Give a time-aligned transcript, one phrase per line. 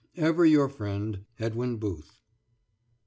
[0.17, 2.21] Ever your friend, EDWIN BOOTH.